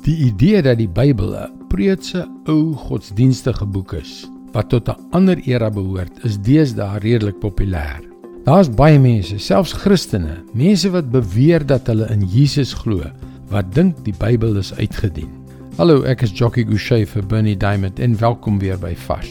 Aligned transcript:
Die 0.00 0.16
idee 0.24 0.62
dat 0.64 0.78
die 0.80 0.88
Bybel 0.88 1.34
'n 1.36 1.66
preutse 1.68 2.22
ou 2.48 2.72
godsdienstige 2.72 3.66
boek 3.66 3.92
is 3.92 4.30
wat 4.52 4.70
tot 4.72 4.88
'n 4.88 4.96
ander 5.10 5.38
era 5.44 5.70
behoort, 5.70 6.24
is 6.24 6.40
deesdae 6.40 6.98
redelik 6.98 7.38
populêr. 7.38 8.00
Daar's 8.44 8.70
baie 8.70 8.98
mense, 8.98 9.38
selfs 9.38 9.72
Christene, 9.72 10.40
mense 10.52 10.90
wat 10.90 11.10
beweer 11.10 11.66
dat 11.66 11.86
hulle 11.86 12.08
in 12.10 12.24
Jesus 12.24 12.72
glo, 12.72 13.02
wat 13.50 13.74
dink 13.74 14.04
die 14.04 14.14
Bybel 14.18 14.56
is 14.56 14.74
uitgedien. 14.74 15.28
Hallo, 15.76 16.02
ek 16.02 16.22
is 16.22 16.32
Jockey 16.32 16.64
Gouchee 16.64 17.06
vir 17.06 17.26
Bernie 17.26 17.56
Diamond 17.56 17.98
en 17.98 18.16
welkom 18.16 18.58
weer 18.58 18.78
by 18.78 18.94
Fas. 18.94 19.28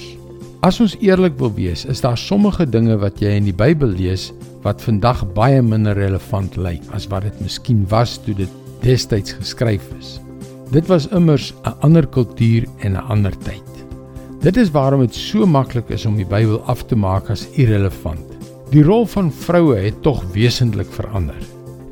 As 0.61 0.79
ons 0.79 0.97
eerlik 0.99 1.37
wil 1.37 1.53
wees, 1.53 1.85
is 1.85 2.01
daar 2.01 2.17
sommige 2.17 2.69
dinge 2.69 2.97
wat 2.97 3.19
jy 3.19 3.29
in 3.29 3.43
die 3.43 3.53
Bybel 3.53 3.89
lees 3.89 4.31
wat 4.61 4.81
vandag 4.81 5.33
baie 5.33 5.61
minder 5.61 5.95
relevant 5.95 6.55
lyk 6.57 6.81
as 6.91 7.07
wat 7.07 7.23
dit 7.23 7.41
miskien 7.41 7.85
was 7.89 8.17
toe 8.17 8.35
dit 8.35 8.49
destyds 8.81 9.33
geskryf 9.33 9.91
is. 9.99 10.19
Dit 10.69 10.87
was 10.87 11.07
immers 11.07 11.53
'n 11.63 11.73
ander 11.79 12.07
kultuur 12.07 12.65
en 12.77 12.91
'n 12.91 13.05
ander 13.09 13.37
tyd. 13.37 13.69
Dit 14.39 14.57
is 14.57 14.71
waarom 14.71 14.99
dit 14.99 15.15
so 15.15 15.45
maklik 15.45 15.89
is 15.89 16.05
om 16.05 16.15
die 16.15 16.25
Bybel 16.25 16.61
af 16.61 16.83
te 16.83 16.95
maak 16.95 17.29
as 17.29 17.49
irrelevant. 17.51 18.37
Die 18.69 18.83
rol 18.83 19.05
van 19.05 19.31
vroue 19.31 19.75
het 19.75 20.01
tog 20.01 20.23
wesentlik 20.33 20.91
verander. 20.91 21.41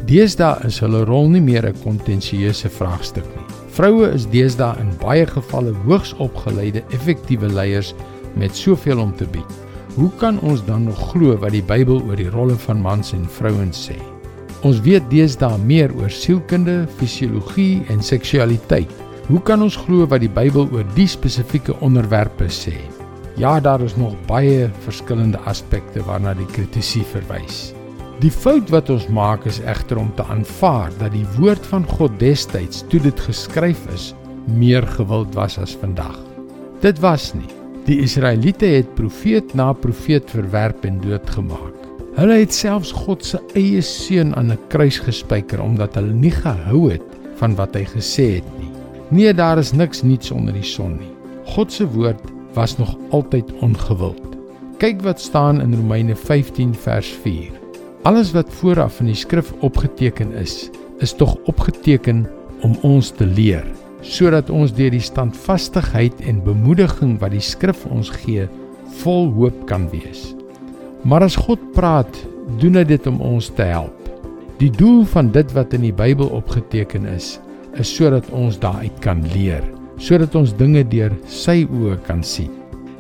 Deesdae 0.06 0.66
is 0.66 0.80
hulle 0.80 1.04
rol 1.04 1.30
nie 1.30 1.42
meer 1.42 1.66
'n 1.66 1.82
kontensieuse 1.84 2.70
vraagstuk 2.70 3.26
nie. 3.36 3.46
Vroue 3.70 4.12
is 4.14 4.30
deesdae 4.30 4.80
in 4.80 4.98
baie 5.00 5.26
gevalle 5.26 5.74
hoogs 5.86 6.14
opgeleide, 6.14 6.84
effektiewe 6.90 7.50
leiers 7.54 7.94
met 8.36 8.56
soveel 8.56 9.00
om 9.00 9.16
te 9.16 9.26
bied. 9.26 9.52
Hoe 9.96 10.12
kan 10.18 10.40
ons 10.40 10.66
dan 10.66 10.84
nog 10.84 11.10
glo 11.10 11.38
wat 11.38 11.52
die 11.52 11.64
Bybel 11.64 12.02
oor 12.02 12.16
die 12.16 12.30
rolle 12.30 12.56
van 12.56 12.82
mans 12.82 13.14
en 13.14 13.26
vrouens 13.30 13.90
sê? 13.90 14.17
Ons 14.66 14.80
weet 14.82 15.06
deesdae 15.12 15.58
meer 15.62 15.92
oor 16.00 16.10
sielkunde, 16.10 16.88
fisiologie 16.98 17.84
en 17.94 18.02
seksualiteit. 18.02 18.90
Hoe 19.28 19.42
kan 19.46 19.62
ons 19.62 19.78
glo 19.78 20.08
wat 20.10 20.24
die 20.24 20.32
Bybel 20.32 20.66
oor 20.74 20.86
die 20.96 21.06
spesifieke 21.10 21.76
onderwerpe 21.86 22.48
sê? 22.50 22.78
Ja, 23.38 23.60
daar 23.62 23.84
is 23.86 23.94
nog 24.00 24.16
baie 24.26 24.72
verskillende 24.88 25.38
aspekte 25.46 26.02
waarna 26.08 26.34
die 26.34 26.48
kritisie 26.56 27.06
verwys. 27.12 27.68
Die 28.18 28.34
fout 28.34 28.72
wat 28.74 28.90
ons 28.90 29.06
maak 29.14 29.46
is 29.46 29.60
egter 29.62 30.00
om 30.02 30.10
te 30.18 30.26
aanvaar 30.26 30.90
dat 30.98 31.14
die 31.14 31.28
woord 31.36 31.62
van 31.70 31.86
God 31.86 32.18
destyds 32.18 32.82
toe 32.90 33.04
dit 33.04 33.26
geskryf 33.28 33.86
is, 33.94 34.10
meer 34.50 34.88
gewild 34.98 35.38
was 35.38 35.60
as 35.62 35.78
vandag. 35.78 36.18
Dit 36.82 36.98
was 37.06 37.30
nie. 37.38 37.52
Die 37.86 38.02
Israeliete 38.02 38.74
het 38.80 38.90
profeet 38.98 39.54
na 39.54 39.70
profeet 39.74 40.34
verwerp 40.34 40.88
en 40.90 40.98
doodgemaak. 41.06 41.77
Hulle 42.18 42.40
het 42.40 42.54
selfs 42.56 42.90
God 42.98 43.22
se 43.22 43.38
eie 43.54 43.82
seun 43.86 44.32
aan 44.34 44.50
'n 44.50 44.64
kruis 44.74 44.98
gespyker 45.06 45.62
omdat 45.62 45.96
hulle 45.96 46.14
nie 46.14 46.34
gehou 46.34 46.90
het 46.90 47.06
van 47.38 47.54
wat 47.56 47.76
hy 47.78 47.84
gesê 47.86 48.26
het 48.42 48.48
nie. 48.58 48.72
Nee, 49.10 49.34
daar 49.34 49.58
is 49.58 49.72
niks 49.72 50.02
nuuts 50.02 50.32
onder 50.32 50.54
die 50.54 50.66
son 50.66 50.98
nie. 50.98 51.14
God 51.46 51.72
se 51.72 51.86
woord 51.86 52.24
was 52.54 52.78
nog 52.78 52.96
altyd 53.10 53.54
ongewild. 53.62 54.38
Kyk 54.78 55.02
wat 55.02 55.22
staan 55.22 55.62
in 55.62 55.76
Romeine 55.76 56.16
15 56.16 56.74
vers 56.74 57.08
4. 57.22 57.52
Alles 58.02 58.32
wat 58.32 58.50
vooraf 58.50 59.00
in 59.00 59.06
die 59.06 59.16
skrif 59.16 59.54
opgeteken 59.60 60.34
is, 60.34 60.70
is 61.00 61.14
tog 61.14 61.38
opgeteken 61.46 62.28
om 62.62 62.78
ons 62.82 63.10
te 63.10 63.26
leer, 63.26 63.66
sodat 64.02 64.50
ons 64.50 64.74
deur 64.74 64.92
die 64.92 65.00
standvastigheid 65.00 66.22
en 66.22 66.44
bemoediging 66.44 67.20
wat 67.20 67.32
die 67.32 67.40
skrif 67.40 67.86
ons 67.86 68.10
gee, 68.10 68.50
vol 69.04 69.30
hoop 69.34 69.68
kan 69.68 69.90
wees. 69.90 70.37
Maar 71.08 71.24
as 71.24 71.38
God 71.40 71.62
praat, 71.72 72.18
doen 72.60 72.76
hy 72.76 72.84
dit 72.84 73.06
om 73.08 73.22
ons 73.24 73.48
te 73.56 73.64
help. 73.64 73.96
Die 74.60 74.72
doel 74.74 75.06
van 75.08 75.30
dit 75.32 75.54
wat 75.56 75.72
in 75.78 75.86
die 75.86 75.96
Bybel 75.96 76.28
opgeteken 76.36 77.06
is, 77.08 77.38
is 77.80 77.88
sodat 77.96 78.28
ons 78.36 78.58
daaruit 78.60 78.96
kan 79.06 79.22
leer, 79.32 79.64
sodat 80.04 80.36
ons 80.36 80.52
dinge 80.60 80.84
deur 80.92 81.14
sy 81.32 81.62
oë 81.64 81.96
kan 82.10 82.20
sien. 82.28 82.52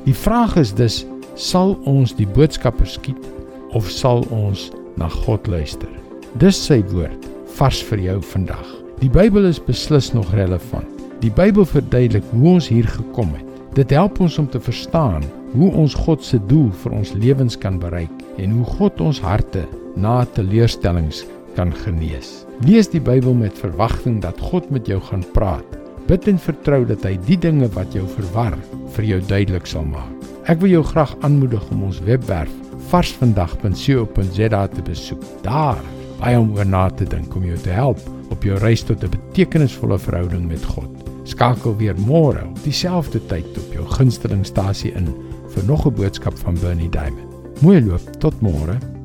Die 0.06 0.16
vraag 0.16 0.56
is 0.62 0.72
dus, 0.78 1.02
sal 1.36 1.76
ons 1.90 2.14
die 2.16 2.30
boodskapper 2.38 2.88
skiet 2.88 3.28
of 3.76 3.90
sal 3.92 4.24
ons 4.32 4.70
na 4.96 5.10
God 5.12 5.50
luister? 5.52 5.92
Dis 6.40 6.56
sy 6.70 6.80
woord 6.94 7.28
vars 7.58 7.82
vir 7.90 8.06
jou 8.06 8.22
vandag. 8.32 8.70
Die 9.02 9.12
Bybel 9.12 9.50
is 9.50 9.60
beslis 9.60 10.14
nog 10.16 10.32
relevant. 10.38 10.88
Die 11.20 11.34
Bybel 11.34 11.68
verduidelik 11.68 12.24
hoe 12.32 12.56
ons 12.56 12.72
hier 12.72 12.88
gekom 12.88 13.36
het. 13.36 13.44
Dit 13.76 13.92
help 13.92 14.22
ons 14.24 14.40
om 14.40 14.48
te 14.48 14.62
verstaan 14.64 15.26
hoe 15.54 15.72
ons 15.72 15.96
God 15.96 16.24
se 16.24 16.40
doel 16.50 16.70
vir 16.84 16.96
ons 17.00 17.14
lewens 17.14 17.58
kan 17.58 17.80
bereik 17.80 18.24
en 18.38 18.52
hoe 18.58 18.66
God 18.78 19.02
ons 19.02 19.22
harte 19.24 19.64
na 19.96 20.20
teleurstellings 20.36 21.24
kan 21.58 21.74
genees. 21.86 22.46
Lees 22.66 22.90
die 22.92 23.02
Bybel 23.02 23.36
met 23.38 23.58
verwagting 23.58 24.20
dat 24.22 24.40
God 24.50 24.70
met 24.74 24.88
jou 24.90 25.00
gaan 25.10 25.26
praat. 25.34 25.66
Bid 26.08 26.28
en 26.32 26.40
vertrou 26.40 26.84
dat 26.88 27.04
hy 27.06 27.18
die 27.28 27.38
dinge 27.38 27.68
wat 27.76 27.96
jou 27.96 28.06
verwar 28.16 28.56
vir 28.96 29.08
jou 29.08 29.20
duidelik 29.28 29.68
sal 29.68 29.86
maak. 29.88 30.14
Ek 30.48 30.62
wil 30.62 30.78
jou 30.78 30.84
graag 30.94 31.12
aanmoedig 31.28 31.64
om 31.76 31.84
ons 31.90 32.00
webwerf 32.08 32.54
varsvandag.co.za 32.88 34.62
te 34.72 34.84
besoek. 34.88 35.24
Daar, 35.44 35.82
baie 36.22 36.40
om 36.40 36.54
oor 36.56 36.66
na 36.68 36.88
te 36.90 37.06
dink 37.10 37.36
om 37.36 37.44
jou 37.46 37.58
te 37.66 37.74
help 37.76 38.00
op 38.32 38.44
jou 38.44 38.58
reis 38.60 38.84
tot 38.84 39.04
'n 39.04 39.12
betekenisvolle 39.12 40.00
verhouding 40.00 40.48
met 40.48 40.64
God. 40.66 40.90
Skakel 41.24 41.76
weer 41.76 41.96
môre 42.08 42.44
op 42.48 42.64
dieselfde 42.64 43.20
tyd 43.28 43.58
op 43.58 43.74
jou 43.74 43.86
gunstelingstasie 43.86 44.94
in 44.94 45.08
vir 45.58 45.66
nog 45.66 45.86
'n 45.86 45.94
boodskap 45.94 46.38
van 46.38 46.58
Bernie 46.62 46.90
Diamond. 46.90 47.62
Mooi 47.62 47.82
loop 47.86 48.02
tot 48.20 48.42
môre. 48.42 48.97